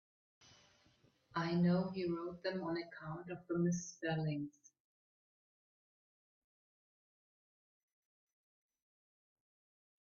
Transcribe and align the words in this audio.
I 1.35 1.53
know 1.53 1.91
he 1.93 2.05
wrote 2.05 2.41
them 2.41 2.63
on 2.63 2.75
account 2.75 3.29
of 3.29 3.45
the 3.47 3.59
misspellings. 3.59 4.49